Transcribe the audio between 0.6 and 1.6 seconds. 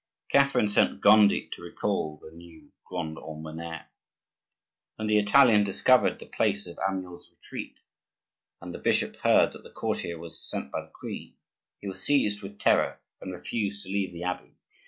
sent Gondi